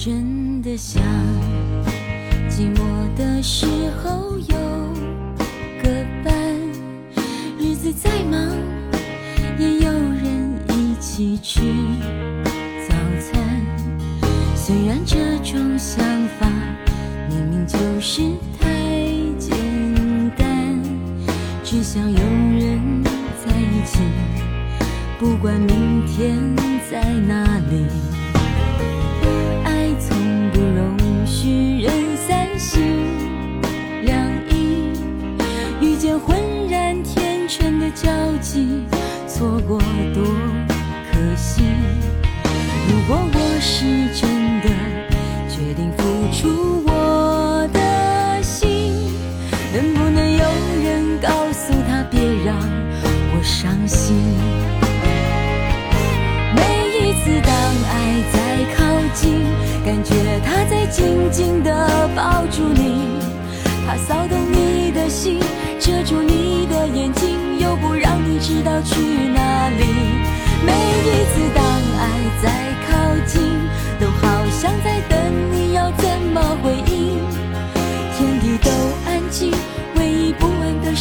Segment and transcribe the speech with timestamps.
[0.00, 1.02] 真的想
[2.48, 3.66] 寂寞的时
[4.00, 4.56] 候有
[5.82, 6.32] 个伴，
[7.58, 8.40] 日子再忙
[9.58, 11.62] 也有人一起吃
[12.88, 13.42] 早餐。
[14.54, 15.98] 虽然这种想
[16.38, 16.48] 法
[17.28, 18.22] 明明就是
[18.60, 18.68] 太
[19.36, 19.50] 简
[20.36, 20.80] 单，
[21.64, 23.98] 只想有人在一起，
[25.18, 26.38] 不管明天
[26.88, 28.07] 在哪里。
[43.80, 44.28] 是真
[44.60, 44.68] 的
[45.48, 48.92] 决定付出我的心，
[49.72, 50.44] 能不能有
[50.82, 54.16] 人告诉他别让我伤心？
[56.56, 57.54] 每一次当
[57.86, 57.94] 爱
[58.32, 58.36] 在
[58.74, 58.82] 靠
[59.14, 59.46] 近，
[59.86, 61.70] 感觉他在紧紧地
[62.16, 63.20] 抱住你，
[63.86, 65.38] 他骚动你的心，
[65.78, 67.38] 遮住你的眼睛。
[67.60, 69.84] 又不让你知道去哪里。
[70.66, 71.54] 每一次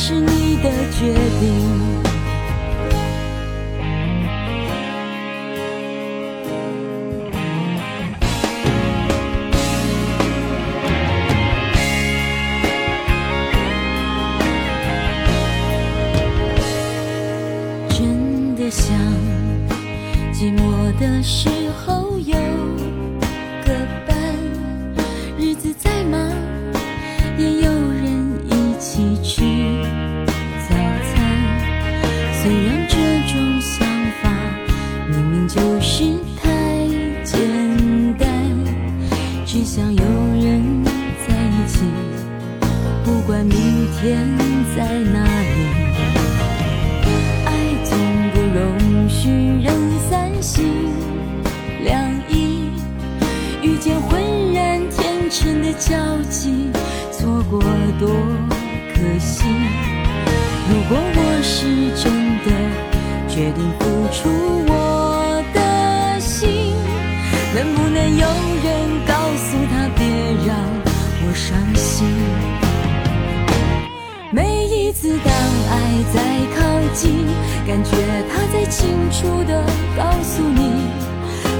[0.07, 1.86] 是你的决定。
[53.77, 55.95] 间浑然天成的交
[56.29, 56.69] 集，
[57.11, 57.61] 错过
[57.99, 58.09] 多
[58.93, 59.45] 可惜。
[60.69, 62.11] 如果我是真
[62.43, 62.47] 的
[63.27, 64.29] 决定付出
[64.67, 66.73] 我的心，
[67.55, 68.27] 能不能有
[68.63, 68.67] 人
[69.05, 70.05] 告诉他，别
[70.45, 70.57] 让
[71.23, 72.05] 我伤心？
[74.31, 75.33] 每一次当
[75.69, 75.73] 爱
[76.13, 76.15] 在
[76.55, 76.59] 靠
[76.93, 77.25] 近，
[77.65, 77.91] 感觉
[78.29, 79.63] 他在清楚的
[79.95, 81.06] 告诉你。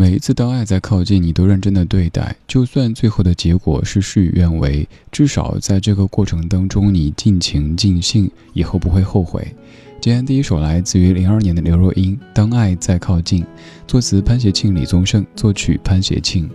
[0.00, 9.54] 每一次当爱在靠近，你都认真的对待，就算最后的结果是事与愿违，至少在这个过程当中，你尽情尽兴，以后不会后悔。
[10.00, 13.42] 今天第一首来自于零二年的刘若英，《当爱在靠近》，
[13.86, 16.48] 作词潘协庆、李宗盛，作曲潘协庆。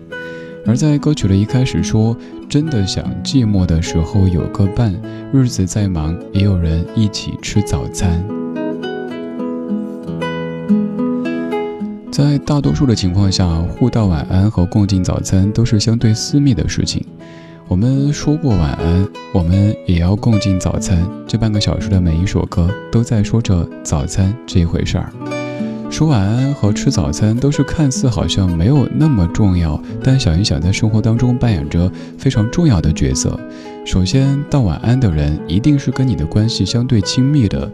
[0.65, 2.17] 而在歌曲的一开始说
[2.49, 4.99] ：“真的想寂寞的时候有个伴，
[5.31, 8.25] 日子再忙也有人一起吃早餐。”
[12.15, 17.05] 在大多数的情况下，互道晚安和共进早餐都是相对私密的事情。
[17.67, 21.05] 我们说过晚安，我们也要共进早餐。
[21.27, 25.11] 这半个小时的每一首歌都在说着早餐这一回事儿。
[25.89, 33.37] 说晚安和吃早餐都是看似好像没有那么重要，但想一想，在生活当中扮演着非常重要的角色。
[33.85, 37.69] 首先，道晚安的人一定是跟你的关系相对亲密的。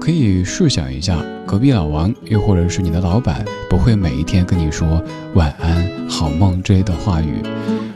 [0.00, 5.00] 可以试想一下，隔壁老王，又或者是你的老板，不会每一天跟你说
[5.34, 7.34] 晚安、好梦之类的话语。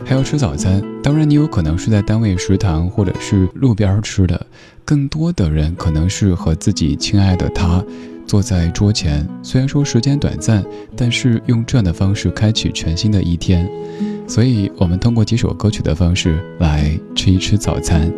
[0.04, 4.46] 还要吃早餐，当然你有可能是在单位食堂或者是路边吃的，
[4.84, 7.82] 更多的人可能是和自己亲爱的他
[8.26, 9.26] 坐在桌前。
[9.42, 10.62] 虽然说时间短暂，
[10.94, 13.66] 但是用这样的方式开启全新的一天。
[14.28, 18.12] 所以，我们通过几首歌曲的方式来吃一吃早餐。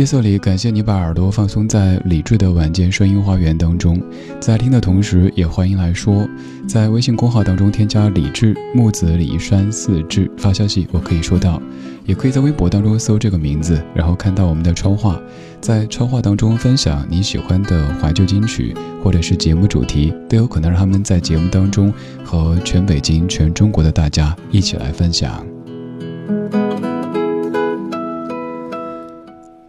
[0.00, 4.00] 夜色里，感谢你把耳朵放松在理智的晚间声音花园当中，
[4.40, 6.26] 在听的同时，也欢迎来说，
[6.66, 11.60] 在微信公号当中添加李智木子李山四志发消息，我可以收到；
[12.06, 15.20] 也可以在微博当中搜这个名字，然后看到我们的超话，
[15.60, 18.74] 在超话当中分享你喜欢的怀旧金曲
[19.04, 21.92] 或者是节目主题，都有可能让他们在节目当中
[22.24, 25.46] 和全北京、全中国的大家一起来分享。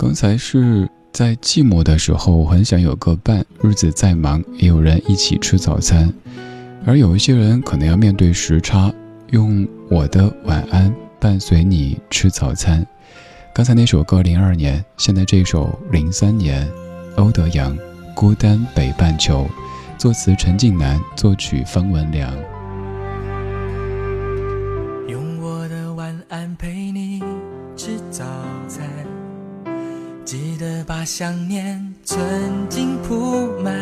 [0.01, 6.11] 刚才是在寂寞的时候，我很想有个伴；日子再忙，也有人一起吃早餐。
[6.87, 8.91] 而有一些人可能要面对时差，
[9.29, 12.83] 用我的晚安伴随你吃早餐。
[13.53, 16.67] 刚才那首歌零二年，现在这首零三年，
[17.17, 17.77] 欧德阳
[18.15, 19.47] 《孤单北半球》，
[20.01, 22.50] 作词陈近南，作曲方文良。
[31.01, 32.21] 把想念存
[32.69, 33.73] 进铺满，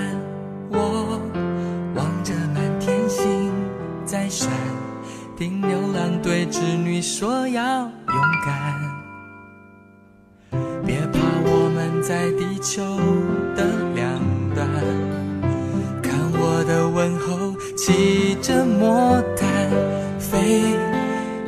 [0.71, 1.19] 我
[1.93, 3.51] 望着满天星
[4.05, 4.49] 在闪，
[5.37, 7.91] 听牛郎对织女说要勇
[8.45, 8.49] 敢。
[10.85, 12.81] 别怕，我们在地球
[13.53, 14.17] 的两
[14.55, 14.65] 端，
[16.01, 19.45] 看我的问候骑着魔毯
[20.17, 20.73] 飞，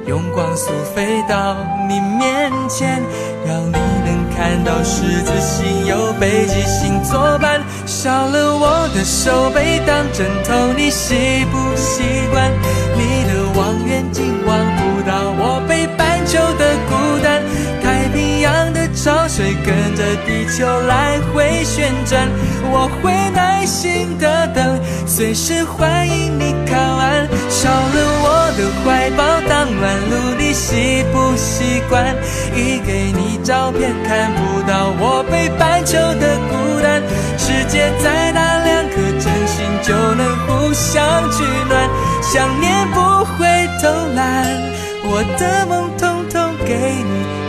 [0.05, 1.55] 用光速飞到
[1.87, 2.40] 你面，
[4.41, 12.01] 看到十字星有北极星作伴，少了我的手背当枕头，你习不习
[12.31, 12.51] 惯？
[19.71, 22.27] 跟着地球来回旋转，
[22.73, 24.77] 我会耐心的等，
[25.07, 27.25] 随时欢迎你靠岸。
[27.49, 32.03] 少了我的怀抱当暖炉，你习不习惯？
[32.53, 37.01] 一给你照片看不到我北半球的孤单。
[37.37, 40.99] 世界再大，两颗真心就能互相
[41.31, 41.89] 取暖。
[42.21, 43.47] 想念不会
[43.81, 44.51] 偷懒，
[45.05, 47.40] 我的梦统统给你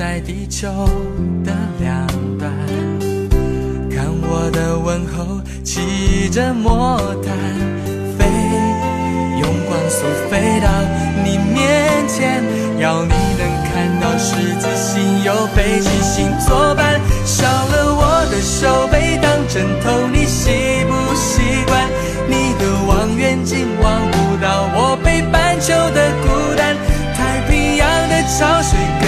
[0.00, 0.66] 在地球
[1.44, 2.06] 的两
[2.38, 2.50] 端，
[3.90, 7.36] 看我的问候，骑着魔毯
[8.16, 8.24] 飞，
[9.38, 10.70] 用光速飞到
[11.22, 12.42] 你面前，
[12.78, 20.48] 要你能看到十字星有北极星作伴，少了我的手背当枕头，你习
[20.88, 21.86] 不习惯？
[22.26, 26.74] 你的望远镜望不到我北半球的孤单，
[27.14, 28.99] 太平洋的潮水。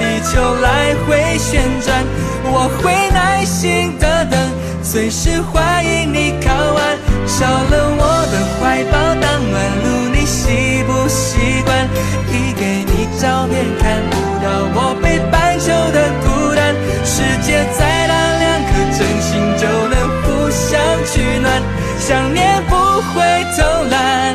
[0.00, 2.02] 地球来回旋转，
[2.44, 4.40] 我会耐心的等，
[4.82, 6.96] 随时欢迎你靠岸。
[7.26, 8.02] 少了我
[8.32, 9.54] 的怀抱当暖
[9.84, 11.86] 炉，你习不习惯？
[12.32, 16.74] 一给你照片看不到我北半球的孤单。
[17.04, 19.28] 世界再大，两颗真心
[19.60, 21.60] 就能互相取暖。
[21.98, 22.74] 想念不
[23.12, 24.34] 会偷懒，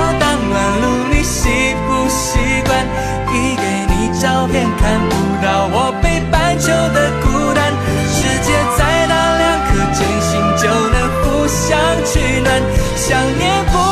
[12.13, 12.61] 取暖，
[12.97, 13.90] 想念不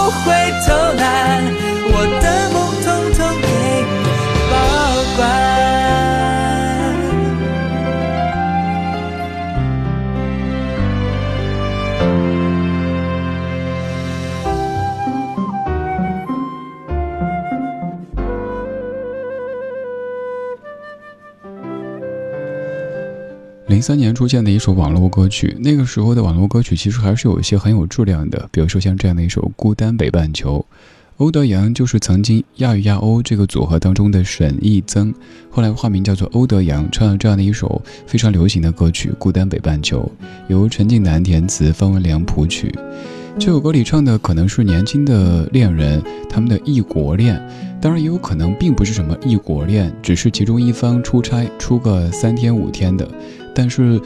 [23.79, 30.57] 零三年出现的一首网络歌曲，那个时候的网络歌曲其实还是有一些很有质量的，比如说像这样的一首《孤单北半球》，
[31.15, 35.13] 欧德阳就是曾经亚与亚欧这个组合当中的沈义增，
[35.49, 40.11] 后来化名叫做欧德阳，唱了这样的一首非常流行的歌曲《孤单北半球》，
[40.49, 42.75] 由陈近南填词，方文良谱曲。
[43.39, 47.41] 这首歌里唱的可能是年轻的恋人他们的异国恋，
[47.81, 53.07] 当然也有可能并不是什么异国恋，只是其中一方出差出个三天五天的。
[53.55, 53.99] 但是，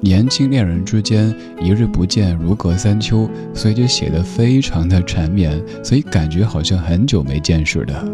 [0.00, 8.04] 年轻恋人之间一日不见如隔三秋，所以就写的非常的缠绵，所以感觉好像很久没见似的。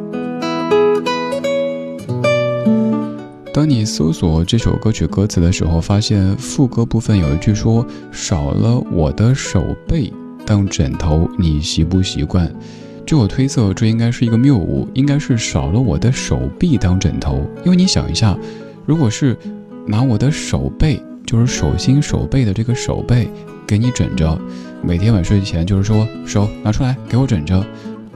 [3.55, 10.13] 当你搜索这首歌曲歌词的时候，发现副歌部分有一句说：“少了我的手背
[10.47, 12.53] 当枕头，你习不习惯？”
[13.07, 18.37] 据我推测，这应该是一个谬误，应该是少了我的手臂当枕头，因为你想一下，
[18.87, 19.37] 如果是。
[19.87, 23.29] 拿我的手背，就是手心手背的这个手背，
[23.67, 24.41] 给你枕着，
[24.83, 27.63] 每天晚睡前就是说手拿出来给我枕着，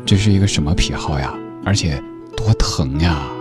[0.06, 1.34] 这是一个什么癖好呀？
[1.66, 2.02] 而且
[2.34, 3.28] 多疼呀！《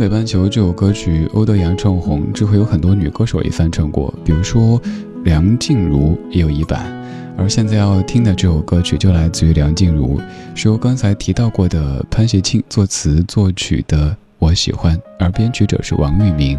[0.00, 4.80] 北半球》这首歌曲，欧德阳唱红，之后有很多女歌手也翻唱过，比如说
[5.24, 6.90] 梁静茹也有一版。
[7.36, 10.18] 而现在要听的这首歌曲就来自于梁静茹，
[10.54, 16.58] 是由刚才提到过的潘协庆作词作曲的《我喜欢》，而编曲者是王玉明。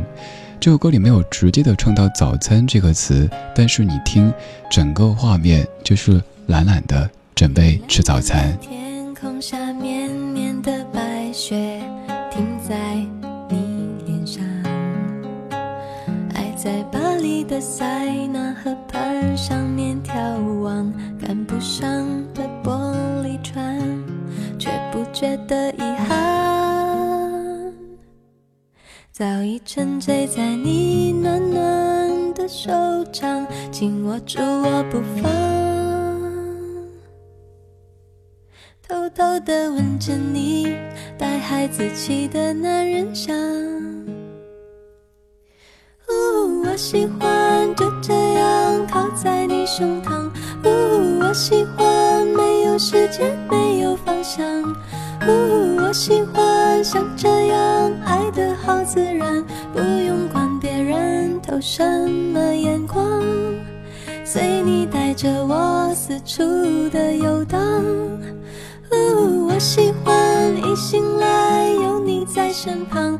[0.59, 4.31] 这首歌里没有直接的唱到“早餐”这个词，但是你听
[4.69, 8.55] 整个画面就是懒懒的准备吃早餐。
[8.61, 11.81] 天空下绵绵的白雪
[12.31, 12.77] 停在
[17.51, 20.01] 的塞纳河畔上面。
[20.03, 21.85] 眺望赶不上
[22.33, 22.93] 的玻
[23.23, 23.77] 璃船，
[24.57, 27.73] 却不觉得遗憾。
[29.11, 32.71] 早已沉醉在你暖暖的手
[33.11, 35.29] 掌，紧握住我不放，
[38.81, 40.73] 偷偷的吻着你
[41.17, 43.35] 带孩子气的男人香。
[46.71, 50.29] 我喜欢就这样靠在你胸膛，
[50.63, 54.41] 呜，我喜欢没有时间，没有方向，
[55.27, 63.21] 呜，我喜欢像这样爱的好自然，不用管别人投什么眼光，
[64.23, 66.41] 随你带着我四处
[66.89, 67.59] 的游荡，
[68.93, 73.19] 呜，我喜欢一醒来有你在身旁，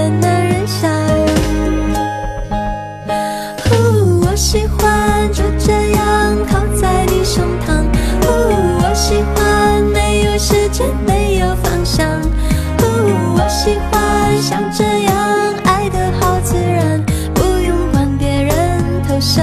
[0.00, 0.90] 的男人香
[3.64, 7.84] 呼我喜欢就这样靠在你胸膛。
[8.22, 8.28] 呼
[8.82, 12.08] 我喜欢没有时间没有方向。
[12.78, 12.86] 呼
[13.36, 17.04] 我喜欢像这样爱的好自然。
[17.34, 19.42] 不用管别人投什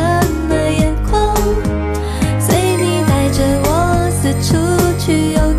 [0.49, 1.35] 么眼光
[2.39, 4.57] 随你带着我四处
[4.97, 5.56] 去游荡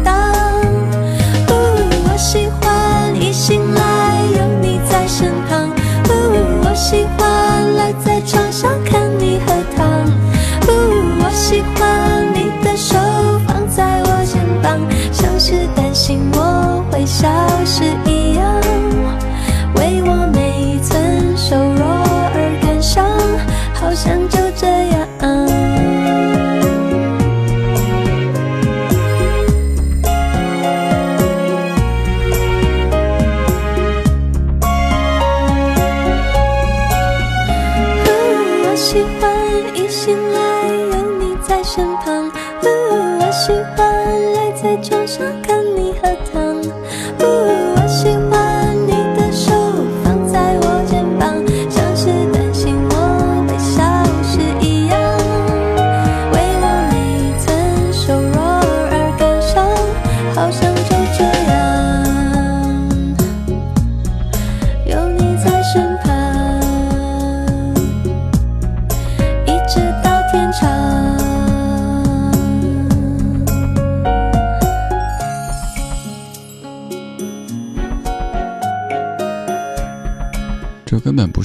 [44.60, 45.57] 在墙上看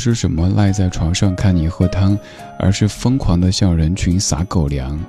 [0.03, 2.17] 是什么赖在床上看你喝汤，
[2.59, 4.99] 而是疯狂的向人群撒狗粮，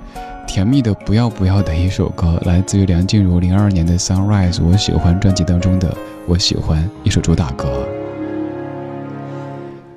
[0.46, 5.92] 甜蜜的不要不要的一首歌，来自于梁静茹零二年的《Sunrise》，我喜欢专辑当中的
[6.28, 7.84] 我喜欢一首主打歌。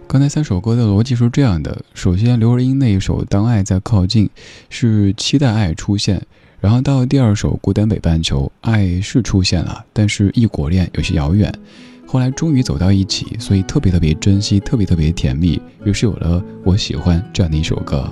[0.07, 4.25] 刚才三首歌的逻辑是这样的：首先，刘若英那一首《当爱在靠近》
[4.71, 6.23] 是期待爱出现，
[6.59, 11.53] 然后到第二首《孤单北半球》，爱是出现了，但是异国恋有些遥远。
[12.09, 18.09] 后来终于走到一起，所以特别特别珍惜，特别特别甜蜜，于是有了我喜欢这样的一首歌。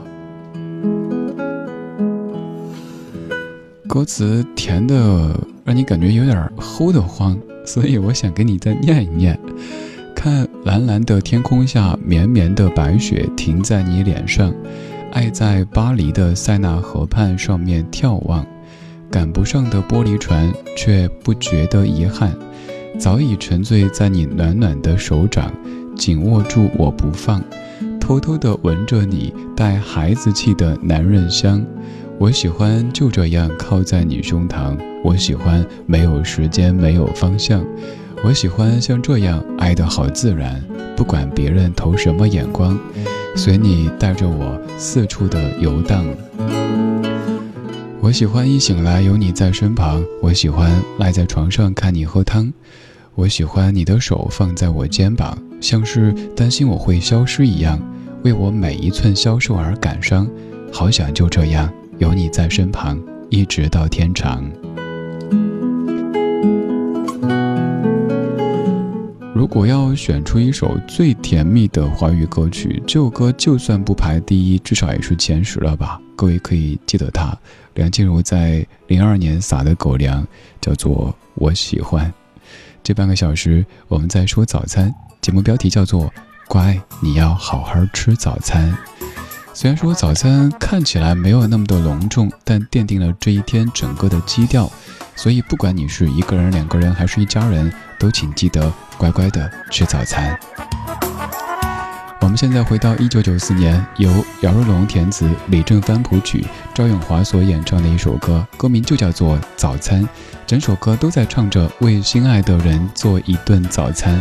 [3.88, 9.40] 歌词甜的让你感觉有点齁得慌，所以我想给你再念一念。
[10.14, 14.54] 看蓝蓝的天空下，绵绵的白雪停在你脸上，
[15.14, 18.46] 爱在巴黎的塞纳河畔上面眺望，
[19.10, 22.36] 赶不上的玻璃船，却不觉得遗憾。
[22.98, 25.52] 早已沉醉在你暖暖的手掌，
[25.96, 27.42] 紧握住我不放，
[28.00, 31.64] 偷偷的闻着你带孩子气的男人香。
[32.18, 37.64] 我喜欢就这样靠在你胸膛，我喜欢没有时间没有方向，
[38.24, 40.64] 我喜欢像这样爱得好自然，
[40.96, 42.80] 不管别人投什么眼光，
[43.36, 46.06] 随你带着我四处的游荡。
[48.06, 52.54] 我喜欢一醒来有你在身旁，我喜欢赖在床上看你喝汤。
[53.16, 57.82] 我喜欢你的手放在我肩膀，像是担心我会消失一样，
[58.22, 60.30] 为我每一寸消瘦而感伤。
[60.72, 64.48] 好想就这样有你在身旁，一直到天长。
[69.34, 76.00] 如果要选出一首最甜蜜的华语歌曲，这首歌就算不排第一，至少也是前十了吧？
[76.16, 77.38] 各位可以记得他，
[77.74, 80.26] 梁静茹在零二年撒的狗粮，
[80.62, 82.10] 叫做《我喜欢》。
[82.82, 84.94] 这半个小时，我们在说早餐。
[85.22, 86.14] 节目标题叫做
[86.48, 88.78] “乖，你要好好吃早餐”。
[89.54, 94.72] 虽然说早餐看起来没有那么的隆重，但奠定了这一天整个的基调。
[95.16, 100.38] 所以，不管你是一个人、两个人，还是一家人，都请记得乖乖的吃早餐。
[102.26, 104.12] 我们现在回到一九九四年，由
[104.42, 110.02] 姚若龙填词、李正帆谱曲、赵咏华所演唱的一首歌，歌名就叫做《早餐》。
[110.48, 114.20] 整首歌都在唱着为心爱的人做一顿早餐。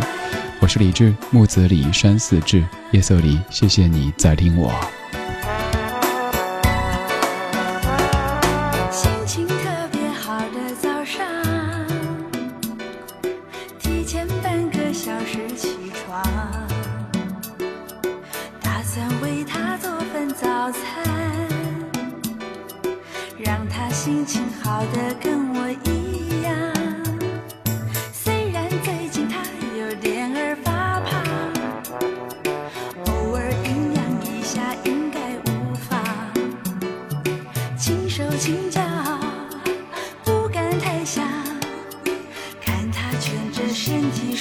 [0.60, 4.70] 我是李志，木子李山寺志，夜色里，谢谢你在听我。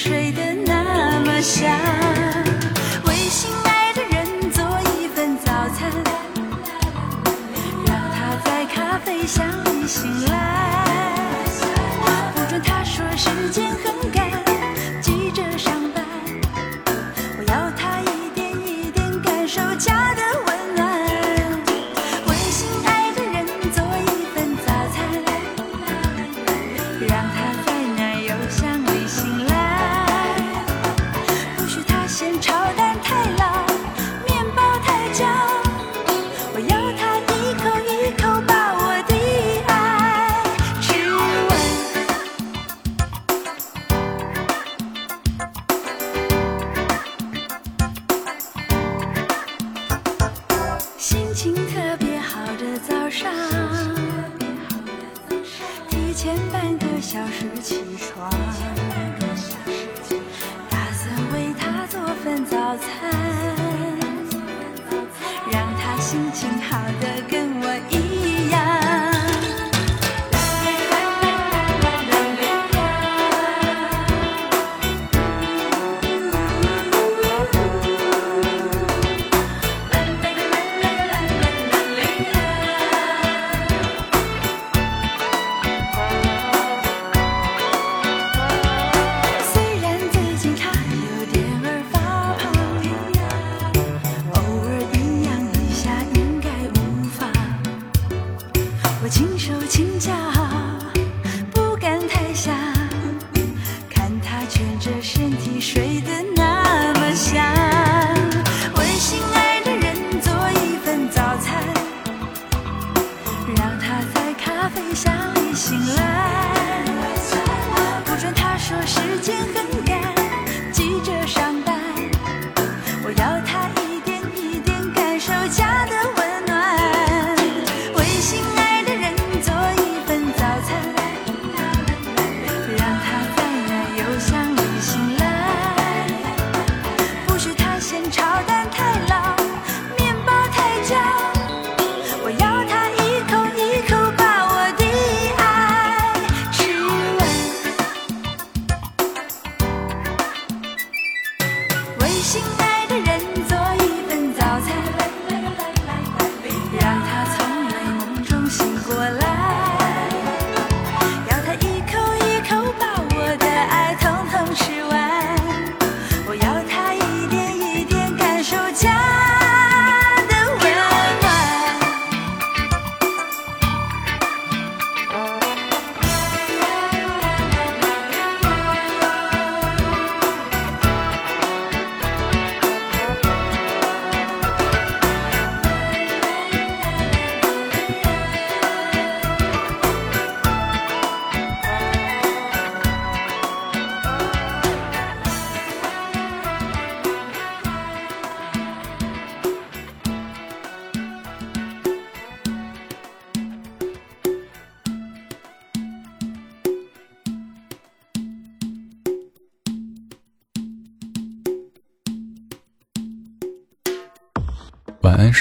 [0.04, 0.43] 谁的？